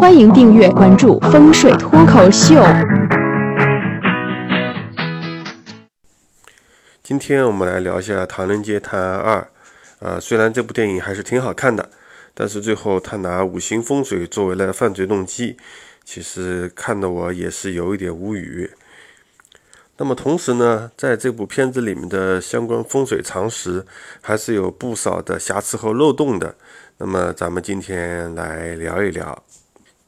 [0.00, 2.54] 欢迎订阅关注风水脱口秀。
[7.02, 9.48] 今天我们来聊一下《唐人街探案二》。
[10.06, 11.90] 啊，虽然这部电影还是挺好看的，
[12.32, 15.58] 但是最后他拿五行风水作为了犯罪动机，
[16.02, 18.70] 其实看的我也是有一点无语。
[19.98, 23.84] 那么同时呢，在这部片子里面的相关风水常识
[24.22, 26.54] 还是有不少的瑕疵和漏洞的。
[26.96, 29.44] 那么咱们今天来聊一聊。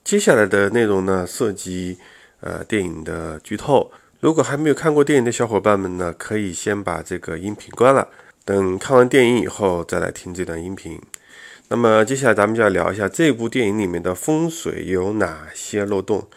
[0.05, 1.99] 接下来的内容呢，涉及
[2.41, 3.91] 呃电影的剧透。
[4.21, 8.09] 如果还没有看过电影的小伙伴们呢，可以先把这个音频关了，
[8.45, 11.01] 等看完电影以后再来听这段音频。
[11.69, 16.29] 那么接下来咱们就要聊一下这部电影里面的风水有哪些漏洞。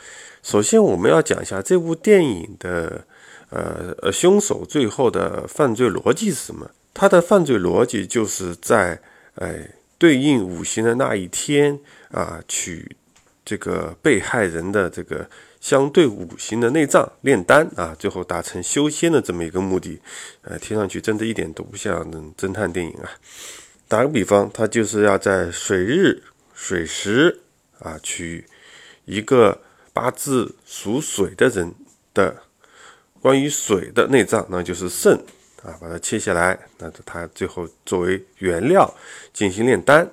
[0.42, 3.06] 首先我们要讲一下这部电影的。
[3.52, 6.72] 呃呃，凶手最后的犯罪逻辑是什么？
[6.96, 9.00] 他的犯罪逻辑就是在
[9.36, 11.80] 哎对应五行的那一天
[12.12, 12.98] 啊，取
[13.46, 15.30] 这个被害人的这个
[15.62, 20.02] 相对五行的内脏炼丹啊，最后达成修仙的这么一个目的。
[20.42, 22.04] 呃，听上去真的一点都不像
[22.36, 23.10] 侦探电影啊。
[23.88, 27.40] 打个比方，他就是要在水日水时
[27.80, 28.44] 啊，取
[29.06, 29.62] 一个
[29.94, 31.74] 八字属水的人
[32.14, 32.42] 的。
[33.22, 35.18] 关于水的内脏，那就是肾
[35.64, 38.94] 啊，把它切下来，那它最后作为原料
[39.34, 40.08] 进行炼丹。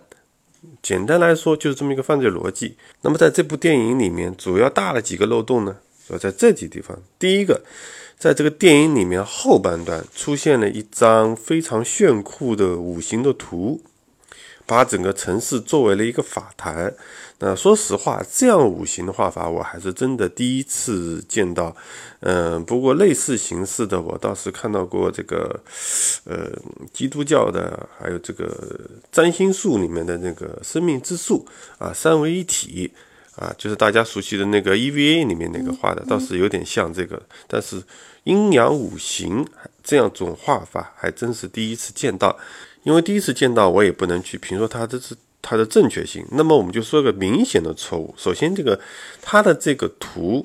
[0.80, 2.76] 简单来说，就是这么一个犯罪逻辑。
[3.02, 5.76] 那么在这部电影里面，主要大的几个漏洞呢？
[6.06, 6.98] 主要在这几地方。
[7.18, 7.62] 第一个，
[8.18, 13.80] 在这个电影里面后半段出现了一张非常炫酷的五行的图。
[14.66, 16.94] 把整个城市作为了一个法坛，
[17.38, 21.74] 那说实话，这样五行的画法我还是真的第一次见到。
[22.20, 25.60] 嗯，不过类似形式的我倒是看到过这个，
[26.24, 26.50] 呃，
[26.92, 28.56] 基督教的，还有这个
[29.10, 31.44] 占星术里面的那个生命之树
[31.78, 32.92] 啊，三位一体
[33.34, 37.20] 啊，就是大家熟悉的那个 EVA 里面那个画的，倒是有点像这个。
[37.48, 37.82] 但是
[38.22, 39.44] 阴阳五行
[39.82, 42.38] 这样种画法还真是第一次见到。
[42.82, 46.26] 因为第一次见到，我也不能去评说它这是它的正确性。
[46.32, 48.14] 那么我们就说个明显的错误。
[48.16, 48.78] 首先，这个
[49.20, 50.44] 它的这个图，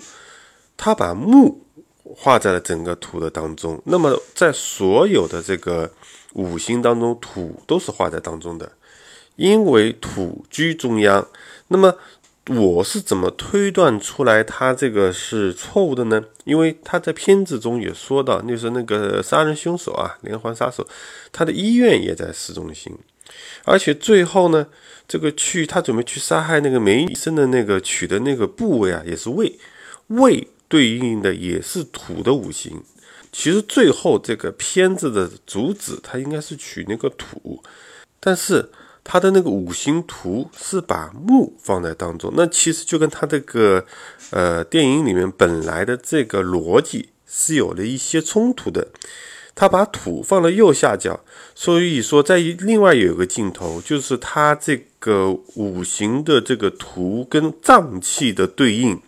[0.76, 1.64] 它把木
[2.04, 3.82] 画在了整个图的当中。
[3.86, 5.92] 那么在所有的这个
[6.34, 8.72] 五行当中，土都是画在当中的，
[9.36, 11.28] 因为土居中央。
[11.70, 11.94] 那么
[12.50, 16.24] 我是怎么推断出来他这个是错误的呢？
[16.46, 20.88] 因为他在片子中也说到，那是那个杀人凶手啊，连环杀手，
[21.34, 22.98] 他的医院也在市中心，
[23.66, 24.66] 而且最后呢，
[25.10, 29.60] 这个去他准备去杀害那个梅医生的那个取的那个部位啊，也是胃，
[30.08, 32.82] 胃对应的也是土的五行。
[33.34, 37.62] 其实最后这个片子的主旨，他应该是取那个土，
[38.22, 38.70] 但是。
[39.10, 43.86] 他的那个五行图是把木放在当中，那其实就跟他这个
[44.32, 48.86] 呃电影里面本来的这个逻辑是有了一些冲突的。
[49.56, 51.22] 他把土放了右下角，
[51.56, 59.00] 所以说在另外有一个镜头，就是他这个五行的这个图跟脏器的对应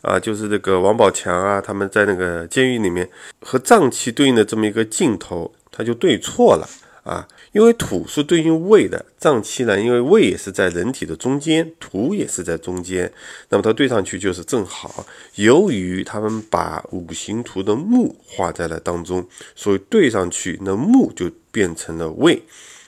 [0.00, 3.06] 啊，就是这个王宝强啊他们在那个监狱里面
[3.42, 6.66] 和脏器对应的这么一个镜头，他就对错了。
[7.06, 7.24] 啊，
[7.56, 13.10] 因为土是对应胃的脏器呢，因为胃也是在人体的中间，土也是在中间，
[13.48, 15.06] 那么它对上去就是正好。
[15.36, 22.42] 由于他们把五行图的木画在了当中，所以对上去那木就变成了胃，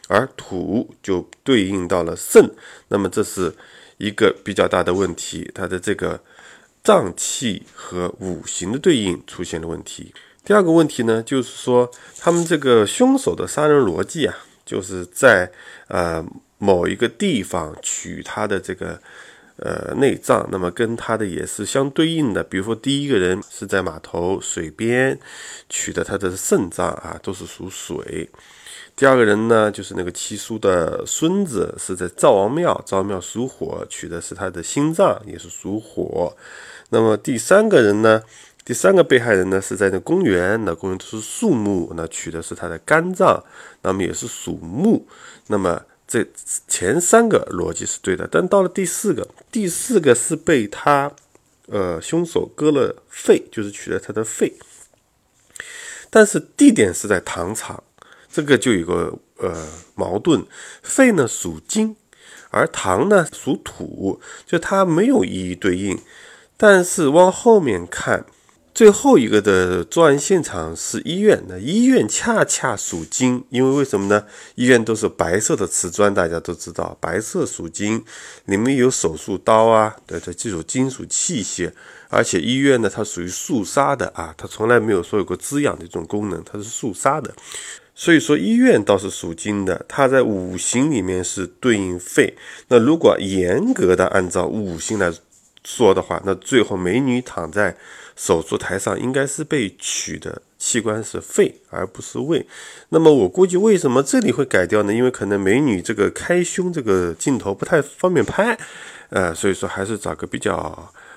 [0.06, 2.50] 而土就对应到了肾，
[2.88, 3.50] 那么这是
[3.96, 6.20] 一个比较大的问题，它的这个
[6.84, 10.12] 脏器和五行的对应出现了问题。
[10.44, 14.36] 第二个问题呢，就是说他们这个凶手的杀人逻辑啊，
[14.68, 15.50] 就是在
[15.88, 16.22] 呃
[16.58, 19.00] 某一个地方取他的这个
[19.56, 22.44] 呃内脏，那么跟他的也是相对应的。
[22.44, 25.18] 比如说第一个人是在码头水边
[25.70, 28.28] 取的他的肾脏啊，都是属水；
[28.94, 36.36] 第二个人呢，就是那个七叔的孙子是在灶王庙，灶王庙属火，取的是他的心脏，也是属火。
[36.90, 38.22] 那么第三个人呢？
[38.68, 43.42] 第三个被害人呢是在那公园，那公园都是树木，那取的是他的肝脏，
[43.80, 45.08] 那么也是属木。
[45.46, 46.22] 那么这
[46.66, 51.10] 前三个逻辑是对的，但到了第四个，第四个是被他，
[51.68, 54.52] 呃，凶手割了肺，就是取了他的肺。
[56.10, 57.82] 但是地点是在糖厂，
[58.30, 60.44] 这个就有个呃矛盾，
[60.82, 61.96] 肺呢属金，
[62.50, 65.98] 而糖呢属土，就它没有一一对应。
[66.58, 68.26] 但是往后面看。
[68.78, 74.24] 最后一个的作案现场是医院，那医院恰恰属金，因为为什么呢？
[74.54, 78.04] 医院都是白色的瓷砖，大家都知道，白色属金，
[78.44, 81.72] 里面有手术刀啊，对对，这种金属器械，
[82.08, 87.34] 而且医院呢，它属于肃杀的啊，它从来没有说有过滋养的一种功能，它是肃杀的，
[87.96, 92.32] 所以说医院倒是属金的，它在五行里面是对应肺。
[92.68, 95.12] 那如果严格的按照五行来
[95.76, 97.76] 说的话，那最后美女躺在。
[98.20, 102.44] 手术台上应该是被取的器官是肺，而不是胃。
[102.88, 104.92] 那么我估计为什么这里会改掉呢？
[104.92, 108.58] 因为可能美女这个开胸这个镜头不太方便拍，
[109.10, 110.52] 呃，所以说还是找个比较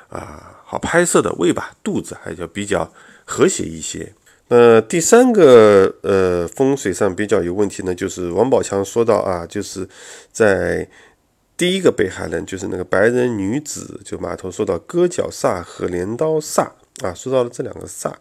[0.09, 2.87] 啊好拍摄的胃吧，肚子还叫比较
[3.25, 4.13] 和谐一些。
[4.49, 9.89] 呃，第三个呃风水上比较有问题呢，就是王宝强说到啊，就是
[10.31, 10.87] 在。
[11.61, 16.71] 第一个被害人就是那个白人女子，就码头说到割脚煞和镰刀煞。
[17.03, 18.11] 啊，说到了这两个煞，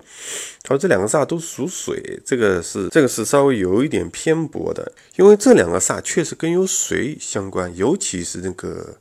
[0.62, 8.96] 他说这两个煞都属水，这个是这个是稍微有一点偏颇的，因为这两个煞确实跟有水相关，尤其是那个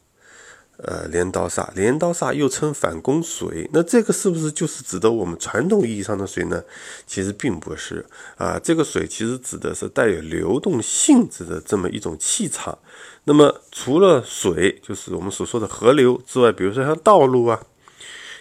[0.84, 6.64] 呃镰刀煞，镰刀煞又称反攻水，那这个是不是就是指的我们传统意义上的水呢？
[7.06, 8.06] 其实并不是
[8.38, 12.78] 啊，这个水其实指的是带有流动性质的这么一种气场。
[13.26, 17.62] 那么，除了水，就是我们所说的河流之外，比如说像道路啊，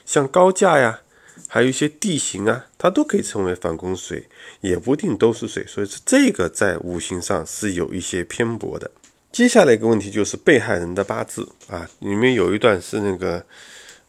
[0.07, 1.01] 像高架呀，
[1.49, 4.29] 还有一些地形啊，它都可以称为反攻水，
[4.61, 5.67] 也不一定都是水。
[5.67, 8.91] 所以说这个在五行上是有一些偏颇的。
[9.31, 13.45] 接下来一个问题就是被害人的八字啊，里面有一段是那个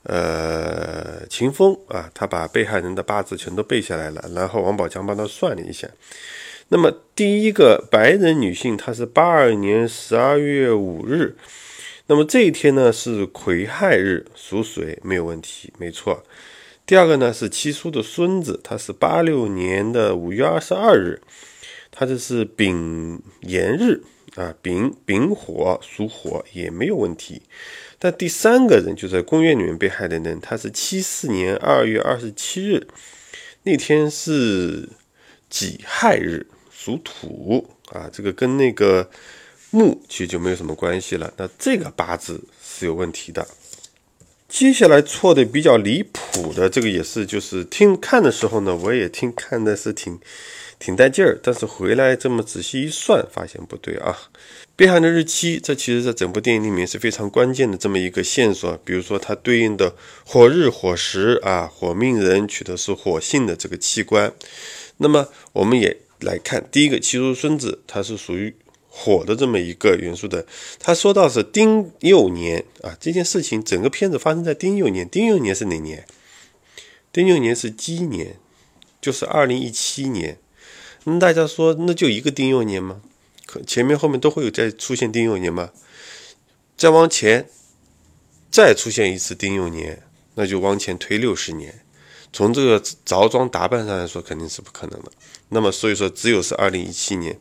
[0.03, 5.87] 呃秦风啊，他把被害人的八字全都背下来了，然后王宝强帮他算了一下。
[6.69, 11.35] 那么第一个白人女性，她是八二年十二月五日，
[12.05, 16.23] 那么这一天呢是癸亥日，属水，没有问题，没错。
[16.85, 21.19] 第二个呢是七叔的孙子，他是八六年的五月二十二日，
[21.91, 24.01] 他这是丙寅日
[24.35, 27.41] 啊，丙丙火属火，也没有问题。
[27.97, 32.87] 但第三个人就在公园里面被害的人，他是七四年二月二十七日，
[33.63, 34.89] 那天是
[35.49, 36.47] 己亥日。
[36.71, 39.09] 属土啊，这个跟那个
[39.69, 41.33] 木其实就没有什么关系了。
[41.35, 43.45] 那这个八字是有问题的。
[44.47, 50.17] 接下来错的比较离谱的，这个也是，就是听看的时候呢，我也听看的是挺
[50.79, 54.17] 挺带劲儿，但是回来这么仔细一算，发现不对啊。
[54.75, 58.75] 被害的日期，这其实在整部电影里面是非常关键的这么一个线索。
[58.83, 59.93] 比如说它对应的
[60.25, 64.33] 火日火时啊，火命人取的是火性的这个器官。
[64.97, 65.97] 那么我们也。
[66.21, 68.53] 来看第一个七叔孙子，他是属于
[68.89, 70.45] 火的这么一个元素的。
[70.77, 75.07] 他说到是丁酉年啊，这件事情整个片子发生在丁酉年。
[75.09, 76.05] 丁酉年是哪年？
[77.13, 78.35] 丁酉年是鸡年，
[78.99, 80.39] 就是二零一七年。
[81.09, 83.01] 那大家说，那就一个丁酉年吗？
[83.45, 85.71] 可前面后面都会有再出现丁酉年吗？
[86.77, 87.49] 再往前
[88.51, 90.03] 再出现一次丁酉年，
[90.35, 91.81] 那就往前推六十年。
[92.31, 95.11] 从这个着装打扮上来说，肯定是不可能的。
[95.49, 97.39] 那么，所以说只有是二零一七年。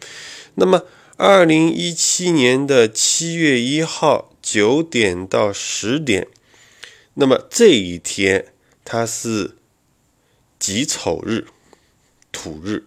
[0.54, 0.84] 那么，
[1.16, 6.26] 二零一七年的七月一号九点到十点，
[7.14, 9.56] 那么这一天它是
[10.58, 11.48] 己丑日，
[12.32, 12.84] 土日，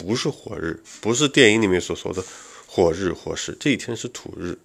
[0.00, 2.24] 不是火日，不是电影里面所说的
[2.66, 3.56] 火日火时。
[3.60, 4.58] 这一天是土日。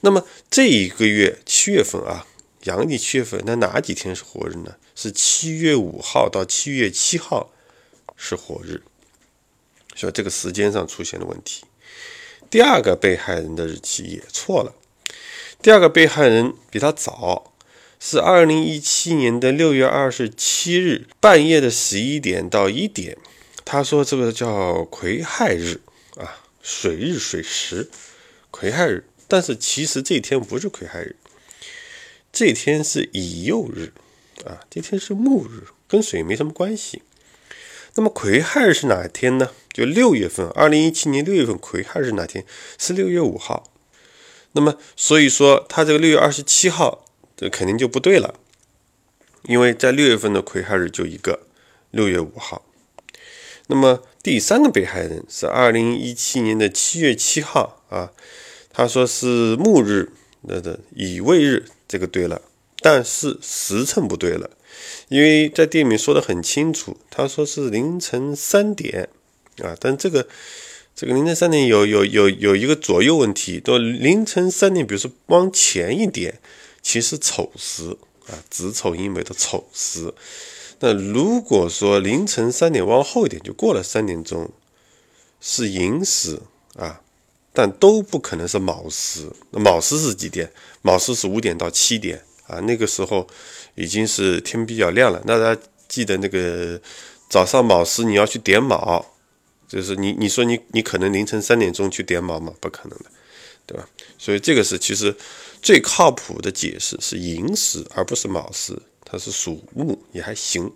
[0.00, 2.26] 那么这一个月七月份啊。
[2.64, 4.76] 阳历七月份，那哪几天是火日呢？
[4.94, 7.50] 是七月五号到七月七号
[8.18, 8.82] 是火日，
[9.96, 11.64] 所以这个时间上出现了问题。
[12.50, 14.74] 第二个被害人的日期也错了，
[15.62, 17.54] 第二个被害人比他早，
[17.98, 23.16] 是二零一七年的六月二十七日半夜的十一点到一点，
[23.72, 25.80] 他说这个叫癸亥日
[26.16, 27.88] 啊，水日水时，
[28.50, 31.14] 癸亥日，但是其实这天不是癸亥日。
[32.32, 33.92] 这天是乙酉日，
[34.44, 37.02] 啊，这天是木日，跟水没什么关系。
[37.94, 39.52] 那么癸亥日是哪天呢？
[39.72, 42.44] 就六月份，二零一七年六月份癸亥日哪天？
[42.76, 43.70] 是六月五号。
[44.50, 47.04] 那么所以说，他这个六月二十七号，
[47.36, 48.34] 这肯定就不对了，
[49.44, 51.46] 因为在六月份的癸亥日就一个
[51.92, 52.66] 六月五号。
[53.70, 58.12] 那么第三个被害人是二零一七年的七月七号啊，
[58.72, 60.10] 他说是木日，
[60.42, 61.64] 那的乙未日。
[61.88, 62.40] 这个对了，
[62.80, 64.48] 但是时辰不对了，
[65.08, 69.08] 因为在电影里说的很清楚，他说是凌晨三点
[69.60, 70.28] 啊，但这个
[70.94, 76.38] 这个凌晨三点有有有有一个左右问题，都凌晨三点，比如说往前一点，
[76.80, 77.96] 其实丑时
[78.28, 80.14] 啊，子丑寅卯的丑时，
[80.80, 84.50] 那如果说凌晨三点往后一点，就过了三点钟，
[85.40, 86.40] 是寅时
[86.76, 87.02] 啊，
[87.52, 89.30] 但都不可能是卯时。
[89.50, 90.50] 卯时是几点？
[90.80, 93.26] 卯时是五点到七点啊，那个时候
[93.74, 95.22] 已经是天比较亮了。
[95.26, 96.80] 那大家记得那个
[97.28, 99.04] 早上卯时你要去点卯，
[99.68, 102.54] 就是你你说你你可能凌晨三点钟去点卯吗？
[102.58, 103.04] 不可能的，
[103.66, 103.86] 对吧？
[104.16, 105.14] 所以这个是其实
[105.60, 108.80] 最靠谱的解释是寅时，而不是卯时。
[109.10, 110.70] 它是属木，也还行。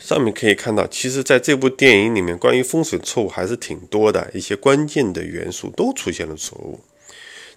[0.00, 6.80] 上面可以看到，其实在这部电影里面，关于风水错误还是挺多的，一些关键的元素都出现了错误。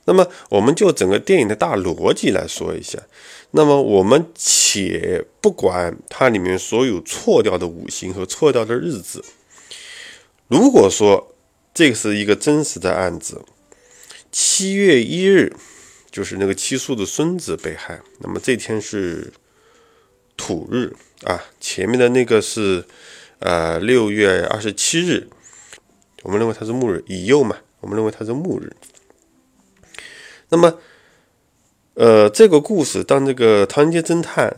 [0.03, 2.99] 那么，我们就整个电影的大逻辑来说一下。
[3.51, 9.23] 那么，我们且不管它里面所有错掉的五行和错掉的日子，
[10.47, 11.35] 如果说
[11.73, 13.43] 这是一个真实的案子，
[14.31, 15.51] 七月一日
[16.11, 19.33] 就是那个七叔的孙子被害，那么这天是。
[20.37, 22.85] 土日啊，前面的那个是，
[23.39, 25.27] 呃，六月二十七日，
[26.23, 28.75] 我们认为它是木日，乙酉嘛，我们认为它是木日。
[30.49, 30.79] 那么，
[31.95, 34.55] 呃，这个故事当这个唐人街侦探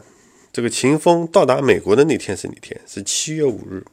[0.51, 2.79] 这个秦风到达美国的那天是哪天？
[2.88, 3.86] 是七月五日，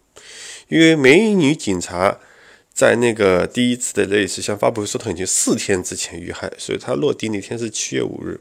[0.69, 2.19] 因为美女警察
[2.73, 8.41] 在那个第一次的类似像发布会说，他已经四天之前遇害，所以他落地那天是七月五日。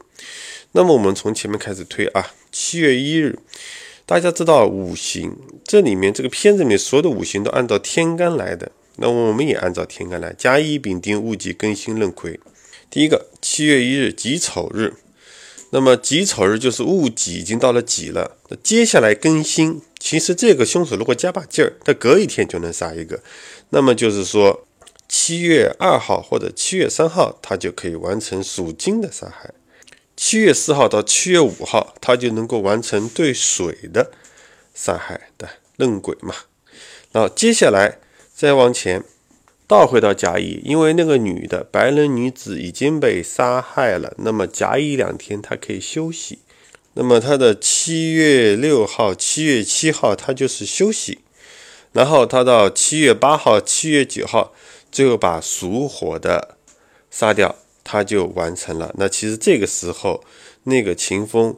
[0.76, 3.38] 那么我们从前面开始推啊，七月一日，
[4.04, 12.40] 大家知道五行，这里面这个片子里面所有的五行都按照天干来的，那我们也按照天干来，甲乙丙丁戊己庚辛壬癸。
[12.90, 14.94] 第一个七月一日己丑日，
[15.70, 23.22] 那么己丑日就是戊己已经到了己了，那接下来庚辛，其实这个凶手如果加把劲儿，他隔一天就能杀一个，
[23.70, 24.66] 那么就是说
[25.08, 29.54] 七月二号或者七月三号，他就可以完成属金的杀害。
[30.16, 34.12] 七月四号到七月五号，他就能够完成对水的
[34.72, 36.34] 杀害的壬癸嘛。
[37.12, 37.98] 然后接下来
[38.32, 39.04] 再往前
[39.66, 46.40] 倒回到甲乙，因为那个女的白人女子已经被杀害了，那么甲乙两天她可以休息。
[46.94, 51.20] 那么她的七月六号、七月七号，她就是休息。
[51.92, 54.52] 然后她到七月八号、七月九号，
[54.92, 56.56] 最后把属火的
[57.10, 57.56] 杀掉。
[57.84, 58.92] 他就完成了。
[58.96, 60.24] 那其实这个时候，
[60.64, 61.54] 那个秦风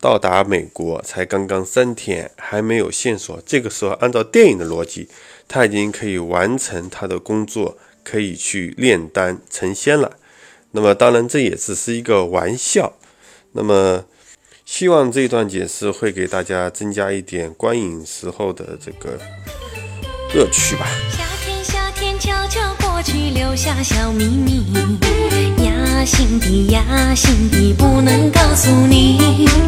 [0.00, 3.40] 到达美国才刚刚三天，还没有线索。
[3.46, 5.08] 这个时候，按照电影的逻辑，
[5.46, 10.18] 他已经可以完成他的工作，可以去炼丹成仙了。
[10.72, 12.92] 那么，当然这也只是一个玩笑。
[13.52, 14.04] 那么，
[14.66, 19.18] 希望这段解释会给大家增加一点观影时候的这个
[20.34, 20.86] 乐趣吧。
[21.10, 25.57] 夏天，夏天悄悄过去，留下小秘密。
[26.04, 29.58] 心底呀，心底不能告诉你。